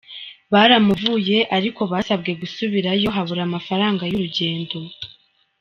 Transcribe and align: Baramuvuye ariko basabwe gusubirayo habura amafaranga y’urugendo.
Baramuvuye 0.53 1.37
ariko 1.57 1.81
basabwe 1.91 2.31
gusubirayo 2.41 3.07
habura 3.15 3.41
amafaranga 3.49 4.03
y’urugendo. 4.11 4.77